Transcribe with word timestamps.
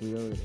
cuidado 0.00 0.30
de 0.30 0.36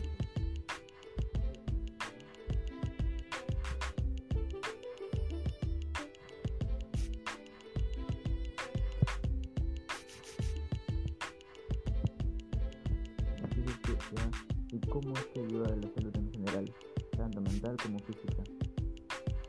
es 15.15 15.25
que 15.33 15.39
ayuda 15.39 15.67
a 15.67 15.75
la 15.75 15.89
salud 15.93 16.15
en 16.15 16.31
general, 16.31 16.73
tanto 17.15 17.41
mental 17.41 17.77
como 17.81 17.99
física. 17.99 18.43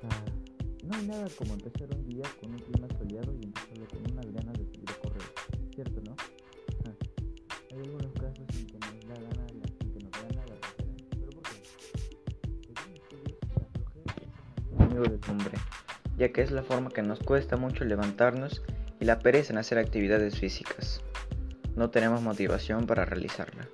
Ah, 0.02 0.24
no 0.84 0.96
hay 0.96 1.06
nada 1.06 1.28
como 1.36 1.54
empezar 1.54 1.88
un 1.96 2.06
día 2.06 2.24
con 2.41 2.52
un 2.52 2.59
clima 2.59 2.88
soleado 2.98 3.34
y 3.34 3.45
empezarlo 3.45 3.86
con 3.88 4.12
unas 4.12 4.32
ganas 4.32 4.45
hombre, 14.98 15.59
ya 16.16 16.32
que 16.32 16.42
es 16.42 16.50
la 16.50 16.62
forma 16.62 16.91
que 16.91 17.02
nos 17.02 17.20
cuesta 17.20 17.56
mucho 17.56 17.84
levantarnos 17.84 18.62
y 19.00 19.05
la 19.05 19.19
pereza 19.19 19.52
en 19.52 19.59
hacer 19.59 19.78
actividades 19.78 20.38
físicas. 20.38 21.02
No 21.74 21.91
tenemos 21.91 22.22
motivación 22.22 22.86
para 22.86 23.05
realizarla. 23.05 23.69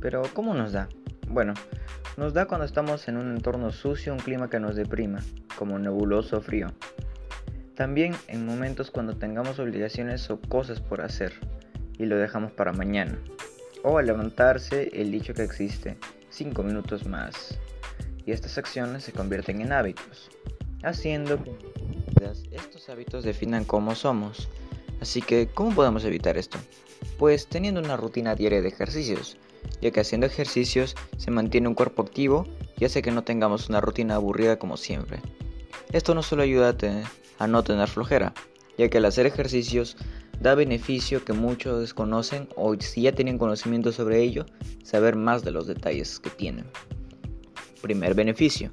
Pero 0.00 0.22
¿cómo 0.34 0.54
nos 0.54 0.72
da? 0.72 0.88
Bueno, 1.28 1.54
nos 2.16 2.34
da 2.34 2.46
cuando 2.46 2.66
estamos 2.66 3.08
en 3.08 3.16
un 3.16 3.30
entorno 3.30 3.70
sucio, 3.70 4.12
un 4.12 4.18
clima 4.18 4.50
que 4.50 4.60
nos 4.60 4.76
deprima, 4.76 5.20
como 5.56 5.78
nebuloso 5.78 6.38
o 6.38 6.40
frío. 6.40 6.68
También 7.74 8.14
en 8.28 8.44
momentos 8.44 8.90
cuando 8.90 9.16
tengamos 9.16 9.58
obligaciones 9.58 10.28
o 10.28 10.40
cosas 10.40 10.80
por 10.80 11.00
hacer 11.00 11.32
y 11.98 12.06
lo 12.06 12.16
dejamos 12.16 12.52
para 12.52 12.72
mañana. 12.72 13.18
O 13.82 13.96
al 13.96 14.06
levantarse 14.06 14.90
el 14.92 15.10
dicho 15.10 15.32
que 15.32 15.44
existe, 15.44 15.96
5 16.28 16.62
minutos 16.62 17.06
más. 17.06 17.58
Y 18.26 18.32
estas 18.32 18.58
acciones 18.58 19.04
se 19.04 19.12
convierten 19.12 19.60
en 19.60 19.72
hábitos, 19.72 20.30
haciendo 20.82 21.42
que 21.42 21.52
estos 22.52 22.88
hábitos 22.88 23.24
definan 23.24 23.64
cómo 23.64 23.94
somos. 23.94 24.48
Así 25.00 25.22
que, 25.22 25.48
¿cómo 25.48 25.74
podemos 25.74 26.04
evitar 26.04 26.36
esto? 26.36 26.58
Pues 27.18 27.46
teniendo 27.46 27.80
una 27.80 27.96
rutina 27.96 28.34
diaria 28.34 28.60
de 28.60 28.68
ejercicios 28.68 29.38
ya 29.80 29.90
que 29.90 30.00
haciendo 30.00 30.26
ejercicios 30.26 30.94
se 31.16 31.30
mantiene 31.30 31.68
un 31.68 31.74
cuerpo 31.74 32.02
activo 32.02 32.46
y 32.78 32.84
hace 32.84 33.02
que 33.02 33.10
no 33.10 33.24
tengamos 33.24 33.68
una 33.68 33.80
rutina 33.80 34.16
aburrida 34.16 34.58
como 34.58 34.76
siempre. 34.76 35.20
Esto 35.92 36.14
no 36.14 36.22
solo 36.22 36.42
ayuda 36.42 36.76
a, 37.38 37.46
no 37.46 37.62
tener 37.64 37.88
flojera, 37.88 38.32
ya 38.78 38.88
que 38.88 38.98
al 38.98 39.04
hacer 39.04 39.26
ejercicios 39.26 39.96
da 40.40 40.54
beneficio 40.54 41.24
que 41.24 41.32
muchos 41.32 41.80
desconocen 41.80 42.48
o 42.56 42.74
si 42.78 43.02
ya 43.02 43.12
tienen 43.12 43.38
conocimiento 43.38 43.92
sobre 43.92 44.22
ello, 44.22 44.46
saber 44.84 45.16
más 45.16 45.42
de 45.44 45.50
los 45.50 45.66
detalles 45.66 46.18
que 46.20 46.30
tienen. 46.30 46.66
Primer 47.80 48.14
beneficio. 48.14 48.70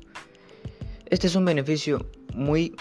Este 1.06 1.28
es 1.28 1.36
un 1.36 1.46
beneficio 1.46 2.06
muy 2.34 2.76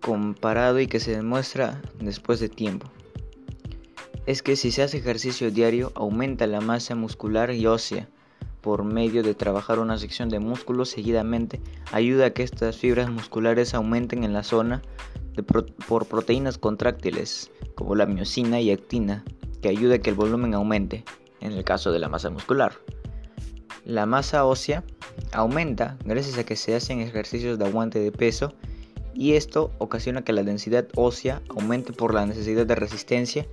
comparado 0.00 0.80
y 0.80 0.86
que 0.86 1.00
se 1.00 1.12
demuestra 1.12 1.80
después 2.00 2.40
de 2.40 2.48
tiempo 2.48 2.90
es 4.30 4.42
que 4.42 4.54
si 4.54 4.70
se 4.70 4.82
hace 4.82 4.98
ejercicio 4.98 5.50
diario 5.50 5.90
aumenta 5.96 6.46
la 6.46 6.60
masa 6.60 6.94
muscular 6.94 7.50
y 7.50 7.66
ósea. 7.66 8.08
Por 8.60 8.84
medio 8.84 9.22
de 9.22 9.34
trabajar 9.34 9.78
una 9.78 9.98
sección 9.98 10.28
de 10.28 10.38
músculos 10.38 10.90
seguidamente, 10.90 11.60
ayuda 11.92 12.26
a 12.26 12.30
que 12.30 12.42
estas 12.42 12.76
fibras 12.76 13.10
musculares 13.10 13.74
aumenten 13.74 14.22
en 14.22 14.34
la 14.34 14.42
zona 14.42 14.82
por 15.88 16.06
proteínas 16.06 16.58
contráctiles, 16.58 17.50
como 17.74 17.96
la 17.96 18.06
miocina 18.06 18.60
y 18.60 18.70
actina, 18.70 19.24
que 19.62 19.70
ayuda 19.70 19.96
a 19.96 19.98
que 19.98 20.10
el 20.10 20.16
volumen 20.16 20.54
aumente, 20.54 21.04
en 21.40 21.52
el 21.52 21.64
caso 21.64 21.90
de 21.90 21.98
la 21.98 22.08
masa 22.08 22.28
muscular. 22.28 22.74
La 23.90 24.06
masa 24.06 24.44
ósea 24.44 24.84
aumenta 25.32 25.98
gracias 26.04 26.38
a 26.38 26.44
que 26.44 26.54
se 26.54 26.76
hacen 26.76 27.00
ejercicios 27.00 27.58
de 27.58 27.66
aguante 27.66 27.98
de 27.98 28.12
peso 28.12 28.52
y 29.14 29.32
esto 29.32 29.72
ocasiona 29.78 30.22
que 30.22 30.32
la 30.32 30.44
densidad 30.44 30.86
ósea 30.94 31.42
aumente 31.48 31.92
por 31.92 32.14
la 32.14 32.24
necesidad 32.24 32.64
de 32.64 32.76
resistencia 32.76 33.48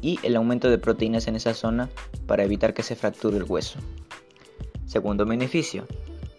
y 0.00 0.18
el 0.22 0.36
aumento 0.36 0.70
de 0.70 0.78
proteínas 0.78 1.28
en 1.28 1.36
esa 1.36 1.52
zona 1.52 1.90
para 2.26 2.44
evitar 2.44 2.72
que 2.72 2.82
se 2.82 2.96
fracture 2.96 3.36
el 3.36 3.44
hueso. 3.44 3.78
Segundo 4.86 5.26
beneficio, 5.26 5.86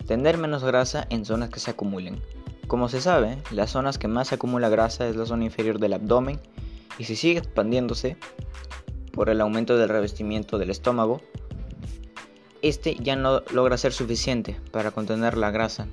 tener 0.08 0.40
menos 0.40 0.64
grasa 0.64 1.06
en 1.12 1.24
zonas 1.24 1.52
que 1.52 1.60
se 1.60 1.70
acumulen. 1.70 2.24
Como 2.66 2.90
se 2.90 3.00
sabe, 3.00 3.38
las 3.52 3.70
zonas 3.70 4.00
que 4.00 4.08
más 4.08 4.34
acumula 4.34 4.70
grasa 4.70 5.08
es 5.08 5.16
la 5.16 5.28
zona 5.28 5.46
inferior 5.46 5.78
del 5.78 5.94
abdomen 5.94 6.40
y 6.98 7.04
si 7.04 7.16
sigue 7.16 7.38
expandiéndose 7.38 8.18
por 9.12 9.30
el 9.30 9.40
aumento 9.40 9.78
del 9.78 9.90
revestimiento 9.90 10.58
del 10.58 10.72
estómago, 10.72 11.22
este 12.70 12.96
ya 12.96 13.16
no 13.16 13.44
logra 13.52 13.78
ser 13.78 13.94
suficiente 13.94 14.60
para 14.72 14.90
contener 14.90 15.38
la 15.38 15.52
grasa 15.52 15.88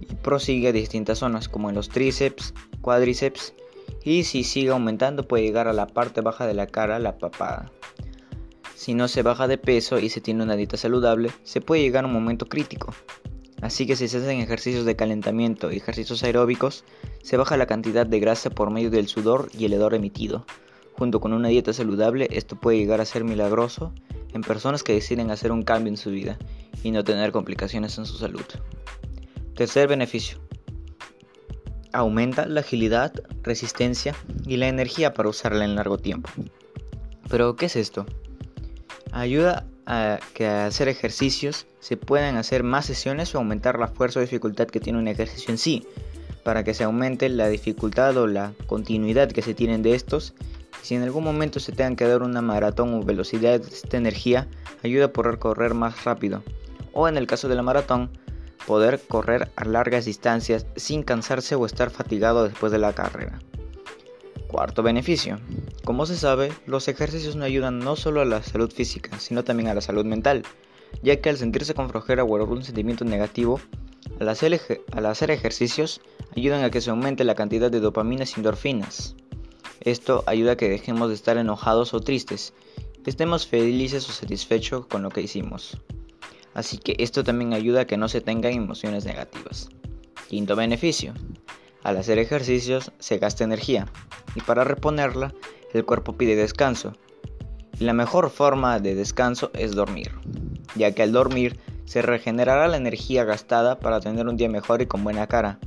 y 0.00 0.06
prosigue 0.14 0.68
a 0.68 0.72
distintas 0.72 1.18
zonas 1.18 1.48
como 1.48 1.68
en 1.68 1.74
los 1.74 1.88
tríceps, 1.88 2.54
cuádriceps 2.80 3.52
y 4.04 4.22
si 4.22 4.44
sigue 4.44 4.70
aumentando 4.70 5.26
puede 5.26 5.42
llegar 5.42 5.66
a 5.66 5.72
la 5.72 5.88
parte 5.88 6.20
baja 6.20 6.46
de 6.46 6.54
la 6.54 6.68
cara, 6.68 7.00
la 7.00 7.18
papada. 7.18 7.72
Si 8.76 8.94
no 8.94 9.08
se 9.08 9.22
baja 9.22 9.48
de 9.48 9.58
peso 9.58 9.98
y 9.98 10.08
se 10.08 10.20
tiene 10.20 10.44
una 10.44 10.54
dieta 10.54 10.76
saludable, 10.76 11.32
se 11.42 11.60
puede 11.60 11.82
llegar 11.82 12.04
a 12.04 12.06
un 12.06 12.12
momento 12.12 12.46
crítico. 12.46 12.94
Así 13.60 13.84
que 13.84 13.96
si 13.96 14.06
se 14.06 14.18
hacen 14.18 14.38
ejercicios 14.38 14.84
de 14.84 14.94
calentamiento 14.94 15.72
y 15.72 15.78
ejercicios 15.78 16.22
aeróbicos, 16.22 16.84
se 17.24 17.36
baja 17.36 17.56
la 17.56 17.66
cantidad 17.66 18.06
de 18.06 18.20
grasa 18.20 18.50
por 18.50 18.70
medio 18.70 18.90
del 18.90 19.08
sudor 19.08 19.50
y 19.52 19.64
el 19.64 19.72
hedor 19.72 19.94
emitido. 19.94 20.46
Junto 20.92 21.18
con 21.18 21.32
una 21.32 21.48
dieta 21.48 21.72
saludable, 21.72 22.28
esto 22.30 22.54
puede 22.54 22.78
llegar 22.78 23.00
a 23.00 23.04
ser 23.04 23.24
milagroso 23.24 23.92
en 24.32 24.42
personas 24.42 24.82
que 24.82 24.94
deciden 24.94 25.30
hacer 25.30 25.52
un 25.52 25.62
cambio 25.62 25.90
en 25.90 25.96
su 25.96 26.10
vida 26.10 26.38
y 26.82 26.90
no 26.90 27.04
tener 27.04 27.32
complicaciones 27.32 27.98
en 27.98 28.06
su 28.06 28.18
salud. 28.18 28.44
Tercer 29.54 29.88
beneficio, 29.88 30.38
aumenta 31.92 32.46
la 32.46 32.60
agilidad, 32.60 33.12
resistencia 33.42 34.14
y 34.46 34.56
la 34.56 34.68
energía 34.68 35.14
para 35.14 35.28
usarla 35.28 35.64
en 35.64 35.74
largo 35.74 35.98
tiempo. 35.98 36.30
Pero, 37.28 37.56
¿qué 37.56 37.66
es 37.66 37.76
esto? 37.76 38.06
Ayuda 39.12 39.66
a 39.86 40.20
que 40.34 40.46
al 40.46 40.68
hacer 40.68 40.88
ejercicios 40.88 41.66
se 41.80 41.96
puedan 41.96 42.36
hacer 42.36 42.62
más 42.62 42.86
sesiones 42.86 43.34
o 43.34 43.38
aumentar 43.38 43.78
la 43.78 43.88
fuerza 43.88 44.20
o 44.20 44.22
dificultad 44.22 44.66
que 44.66 44.80
tiene 44.80 44.98
un 44.98 45.08
ejercicio 45.08 45.50
en 45.50 45.58
sí, 45.58 45.86
para 46.44 46.64
que 46.64 46.74
se 46.74 46.84
aumente 46.84 47.28
la 47.28 47.48
dificultad 47.48 48.16
o 48.16 48.26
la 48.26 48.52
continuidad 48.66 49.30
que 49.30 49.42
se 49.42 49.54
tienen 49.54 49.82
de 49.82 49.94
estos. 49.94 50.34
Si 50.82 50.94
en 50.94 51.02
algún 51.02 51.24
momento 51.24 51.60
se 51.60 51.72
tengan 51.72 51.96
que 51.96 52.06
dar 52.06 52.22
una 52.22 52.42
maratón 52.42 52.94
o 52.94 53.02
velocidad 53.02 53.60
de 53.60 53.96
energía, 53.96 54.48
ayuda 54.82 55.06
a 55.06 55.12
poder 55.12 55.38
correr 55.38 55.74
más 55.74 56.04
rápido. 56.04 56.42
O 56.92 57.08
en 57.08 57.16
el 57.16 57.26
caso 57.26 57.48
de 57.48 57.54
la 57.54 57.62
maratón, 57.62 58.10
poder 58.66 59.00
correr 59.08 59.50
a 59.56 59.64
largas 59.64 60.04
distancias 60.04 60.66
sin 60.76 61.02
cansarse 61.02 61.54
o 61.54 61.66
estar 61.66 61.90
fatigado 61.90 62.44
después 62.44 62.72
de 62.72 62.78
la 62.78 62.92
carrera. 62.92 63.38
Cuarto 64.46 64.82
beneficio. 64.82 65.38
Como 65.84 66.06
se 66.06 66.16
sabe, 66.16 66.52
los 66.66 66.88
ejercicios 66.88 67.36
no 67.36 67.44
ayudan 67.44 67.78
no 67.78 67.96
solo 67.96 68.20
a 68.20 68.24
la 68.24 68.42
salud 68.42 68.72
física, 68.72 69.18
sino 69.18 69.44
también 69.44 69.68
a 69.68 69.74
la 69.74 69.80
salud 69.80 70.04
mental, 70.04 70.42
ya 71.02 71.20
que 71.20 71.28
al 71.28 71.36
sentirse 71.36 71.74
con 71.74 71.90
flojera 71.90 72.24
o 72.24 72.36
algún 72.36 72.62
sentimiento 72.62 73.04
negativo, 73.04 73.60
al 74.20 74.28
hacer, 74.28 74.60
al 74.92 75.06
hacer 75.06 75.30
ejercicios 75.30 76.00
ayudan 76.36 76.64
a 76.64 76.70
que 76.70 76.80
se 76.80 76.90
aumente 76.90 77.24
la 77.24 77.34
cantidad 77.34 77.70
de 77.70 77.80
dopaminas 77.80 78.32
y 78.32 78.40
endorfinas. 78.40 79.16
Esto 79.88 80.24
ayuda 80.26 80.52
a 80.52 80.56
que 80.56 80.68
dejemos 80.68 81.08
de 81.08 81.14
estar 81.14 81.36
enojados 81.36 81.94
o 81.94 82.00
tristes, 82.00 82.54
que 83.02 83.10
estemos 83.10 83.46
felices 83.46 84.08
o 84.08 84.12
satisfechos 84.12 84.86
con 84.86 85.02
lo 85.02 85.10
que 85.10 85.22
hicimos 85.22 85.78
así 86.58 86.78
que 86.78 86.96
esto 86.98 87.22
también 87.22 87.52
ayuda 87.52 87.82
a 87.82 87.86
que 87.86 87.96
no 87.96 88.08
se 88.08 88.20
tengan 88.20 88.52
emociones 88.52 89.04
negativas. 89.04 89.68
Quinto 90.28 90.56
beneficio. 90.56 91.14
Al 91.84 91.96
hacer 91.96 92.18
ejercicios 92.18 92.90
se 92.98 93.18
gasta 93.18 93.44
energía 93.44 93.86
y 94.34 94.40
para 94.40 94.64
reponerla 94.64 95.32
el 95.72 95.84
cuerpo 95.84 96.16
pide 96.16 96.34
descanso. 96.34 96.94
Y 97.78 97.84
la 97.84 97.92
mejor 97.92 98.30
forma 98.30 98.80
de 98.80 98.96
descanso 98.96 99.52
es 99.54 99.76
dormir, 99.76 100.10
ya 100.74 100.92
que 100.92 101.04
al 101.04 101.12
dormir 101.12 101.60
se 101.84 102.02
regenerará 102.02 102.66
la 102.66 102.76
energía 102.76 103.24
gastada 103.24 103.78
para 103.78 104.00
tener 104.00 104.26
un 104.26 104.36
día 104.36 104.48
mejor 104.48 104.82
y 104.82 104.86
con 104.86 105.04
buena 105.04 105.28
cara. 105.28 105.60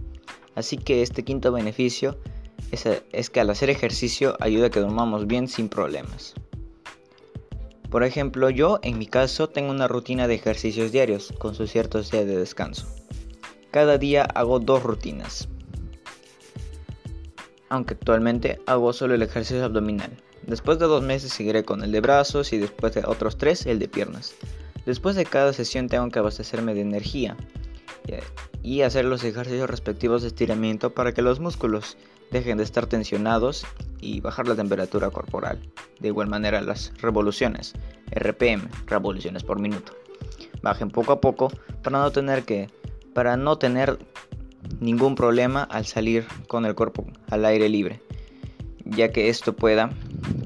Así 0.56 0.76
que 0.76 1.02
este 1.02 1.24
quinto 1.24 1.54
beneficio 1.54 2.20
es, 2.72 3.30
que 3.30 3.40
al 3.40 3.50
hacer 3.50 3.70
ejercicio 3.70 4.36
ayuda 4.40 4.68
a 4.68 4.70
que 4.70 4.80
dormamos 4.80 5.28
bien 5.28 5.48
sin 5.48 5.70
problemas. 5.70 6.34
Por 7.90 8.04
ejemplo, 8.04 8.50
yo 8.50 8.80
en 8.84 8.98
mi 8.98 9.06
caso 9.06 9.50
tengo 9.50 9.72
una 9.72 9.88
rutina 9.88 10.28
de 10.28 10.36
ejercicios 10.36 10.92
diarios 10.92 11.34
con 11.38 11.56
sus 11.56 11.72
ciertos 11.72 12.12
días 12.12 12.26
de 12.26 12.38
descanso. 12.38 12.88
Cada 13.72 13.98
día 13.98 14.24
hago 14.24 14.60
dos 14.60 14.84
rutinas. 14.84 15.50
Aunque 17.70 17.94
actualmente 17.94 18.62
hago 18.66 18.94
solo 18.94 19.16
el 19.16 19.22
ejercicio 19.22 19.64
abdominal. 19.64 20.12
Después 20.48 20.80
de 20.80 20.86
dos 20.86 21.04
meses 21.04 21.34
seguiré 21.34 21.64
con 21.64 21.84
el 21.84 21.92
de 21.92 22.02
brazos 22.02 22.54
y 22.54 22.58
después 22.58 22.94
de 22.94 23.04
otros 23.06 23.38
tres 23.38 23.66
el 23.66 23.80
de 23.80 23.88
piernas. 23.88 24.34
Después 24.86 25.16
de 25.16 25.26
cada 25.26 25.54
sesión 25.54 25.88
tengo 25.88 26.10
que 26.10 26.20
abastecerme 26.20 26.74
de 26.74 26.82
energía 26.82 27.38
y 28.64 28.82
hacer 28.82 29.06
los 29.06 29.24
ejercicios 29.24 29.70
respectivos 29.70 30.22
de 30.22 30.30
estiramiento 30.30 30.94
para 30.94 31.14
que 31.14 31.22
los 31.22 31.40
músculos 31.40 31.98
dejen 32.32 32.58
de 32.58 32.64
estar 32.64 32.88
tensionados 32.88 33.66
y 34.00 34.22
bajar 34.22 34.48
la 34.48 34.56
temperatura 34.56 35.10
corporal. 35.10 35.60
De 36.00 36.08
igual 36.08 36.28
manera 36.28 36.62
las 36.62 36.94
revoluciones, 37.02 37.74
RPM, 38.12 38.68
revoluciones 38.88 39.44
por 39.44 39.60
minuto. 39.60 39.94
bajen 40.62 40.90
poco 40.90 41.12
a 41.12 41.22
poco 41.22 41.52
para 41.84 42.00
no 42.00 42.12
tener 42.12 42.44
que 42.44 42.70
para 43.14 43.36
no 43.36 43.58
tener 43.58 44.00
ningún 44.80 45.16
problema 45.16 45.64
al 45.64 45.86
salir 45.86 46.26
con 46.48 46.66
el 46.66 46.76
cuerpo 46.76 47.06
al 47.30 47.46
aire 47.46 47.68
libre, 47.68 48.02
ya 48.86 49.12
que 49.12 49.30
esto 49.30 49.54
pueda 49.56 49.90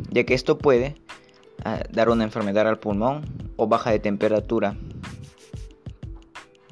ya 0.09 0.23
que 0.23 0.33
esto 0.33 0.57
puede 0.57 0.95
ah, 1.63 1.83
dar 1.91 2.09
una 2.09 2.23
enfermedad 2.23 2.67
al 2.67 2.79
pulmón 2.79 3.25
o 3.57 3.67
baja 3.67 3.91
de 3.91 3.99
temperatura. 3.99 4.75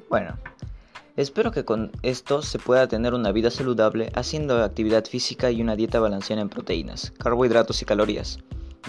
Bueno, 0.09 0.38
espero 1.15 1.51
que 1.51 1.65
con 1.65 1.92
esto 2.01 2.42
se 2.42 2.60
pueda 2.60 2.88
tener 2.88 3.13
una 3.13 3.31
vida 3.31 3.51
saludable 3.51 4.12
haciendo 4.15 4.63
actividad 4.63 5.06
física 5.06 5.51
y 5.51 5.62
una 5.62 5.75
dieta 5.75 6.00
balanceada 6.00 6.42
en 6.42 6.50
proteínas, 6.50 7.12
carbohidratos 7.19 7.81
y 7.81 7.86
calorías, 7.86 8.39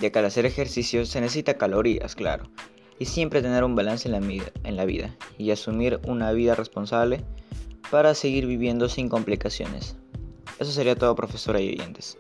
ya 0.00 0.10
que 0.10 0.18
al 0.18 0.24
hacer 0.24 0.46
ejercicio 0.46 1.04
se 1.06 1.20
necesita 1.20 1.54
calorías, 1.54 2.14
claro, 2.14 2.44
y 2.98 3.06
siempre 3.06 3.42
tener 3.42 3.64
un 3.64 3.76
balance 3.76 4.08
en 4.08 4.12
la, 4.76 4.84
vida, 4.84 5.16
y 5.38 5.50
asumir 5.50 6.00
una 6.06 6.32
vida 6.32 6.54
responsable 6.54 7.24
para 7.90 8.14
seguir 8.14 8.46
viviendo 8.46 8.88
sin 8.88 9.08
complicaciones. 9.08 9.96
Eso 10.58 10.70
sería 10.70 10.96
todo, 10.96 11.14
profesora 11.14 11.60
y 11.60 11.70
oyentes. 11.70 12.16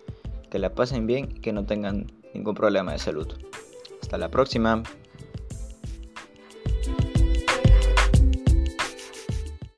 Que 0.50 0.58
la 0.58 0.74
pasen 0.74 1.06
bien 1.06 1.28
y 1.36 1.40
que 1.40 1.52
no 1.52 1.64
tengan 1.64 2.06
ningún 2.34 2.54
problema 2.54 2.92
de 2.92 2.98
salud. 2.98 3.28
Hasta 4.02 4.18
la 4.18 4.30
próxima. 4.30 4.82